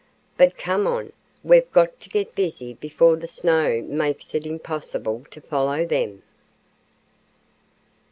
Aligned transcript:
But 0.35 0.57
come 0.57 0.87
on, 0.87 1.13
we've 1.43 1.71
got 1.71 1.99
to 1.99 2.09
get 2.09 2.33
busy 2.33 2.73
before 2.73 3.17
the 3.17 3.27
snow 3.27 3.83
makes 3.87 4.33
it 4.33 4.47
impossible 4.47 5.27
to 5.29 5.39
follow 5.41 5.85
them." 5.85 6.23